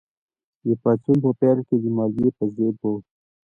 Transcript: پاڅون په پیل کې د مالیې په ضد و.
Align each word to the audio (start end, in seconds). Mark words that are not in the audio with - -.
پاڅون 0.81 1.17
په 1.23 1.31
پیل 1.39 1.57
کې 1.67 1.75
د 1.83 1.85
مالیې 1.95 2.29
په 2.37 2.43
ضد 2.55 2.77
و. 2.81 2.93